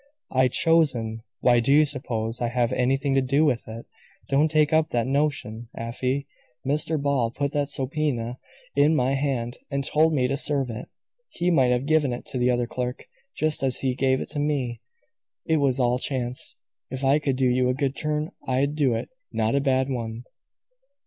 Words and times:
"I 0.31 0.47
chosen! 0.47 1.21
Why, 1.41 1.59
do 1.59 1.71
you 1.71 1.85
suppose 1.85 2.41
I 2.41 2.47
have 2.47 2.73
anything 2.73 3.13
to 3.13 3.21
do 3.21 3.45
with 3.45 3.67
it? 3.67 3.85
Don't 4.29 4.49
take 4.49 4.73
up 4.73 4.89
that 4.89 5.05
notion, 5.05 5.69
Afy. 5.77 6.25
Mr. 6.65 6.99
Ball 6.99 7.29
put 7.29 7.51
that 7.51 7.69
subpoena 7.69 8.39
in 8.75 8.95
my 8.95 9.13
hand, 9.13 9.59
and 9.69 9.83
told 9.83 10.15
me 10.15 10.27
to 10.27 10.35
serve 10.35 10.71
it. 10.71 10.89
He 11.29 11.51
might 11.51 11.69
have 11.69 11.85
given 11.85 12.13
it 12.13 12.25
to 12.31 12.39
the 12.39 12.49
other 12.49 12.65
clerk, 12.65 13.05
just 13.37 13.61
as 13.61 13.81
he 13.81 13.93
gave 13.93 14.21
it 14.21 14.29
to 14.31 14.39
me; 14.39 14.81
it 15.45 15.57
was 15.57 15.79
all 15.79 15.99
chance. 15.99 16.55
If 16.89 17.03
I 17.05 17.19
could 17.19 17.35
do 17.35 17.47
you 17.47 17.69
a 17.69 17.75
good 17.75 17.95
turn 17.95 18.31
I'd 18.47 18.73
do 18.73 18.95
it 18.95 19.09
not 19.31 19.53
a 19.53 19.61
bad 19.61 19.87
one." 19.87 20.23